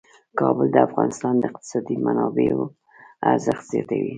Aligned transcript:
کابل 0.39 0.67
د 0.73 0.77
افغانستان 0.87 1.33
د 1.37 1.43
اقتصادي 1.49 1.95
منابعو 2.05 2.63
ارزښت 3.31 3.63
زیاتوي. 3.71 4.09